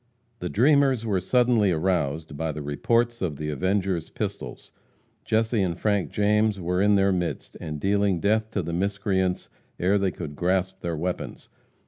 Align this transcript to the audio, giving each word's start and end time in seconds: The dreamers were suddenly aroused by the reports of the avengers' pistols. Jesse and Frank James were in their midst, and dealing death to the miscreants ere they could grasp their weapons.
The 0.39 0.49
dreamers 0.49 1.05
were 1.05 1.19
suddenly 1.21 1.71
aroused 1.71 2.35
by 2.35 2.51
the 2.51 2.63
reports 2.63 3.21
of 3.21 3.35
the 3.35 3.49
avengers' 3.51 4.09
pistols. 4.09 4.71
Jesse 5.25 5.61
and 5.61 5.77
Frank 5.79 6.09
James 6.09 6.59
were 6.59 6.81
in 6.81 6.95
their 6.95 7.11
midst, 7.11 7.55
and 7.61 7.79
dealing 7.79 8.19
death 8.19 8.49
to 8.49 8.63
the 8.63 8.73
miscreants 8.73 9.47
ere 9.79 9.99
they 9.99 10.09
could 10.09 10.35
grasp 10.35 10.79
their 10.81 10.97
weapons. 10.97 11.49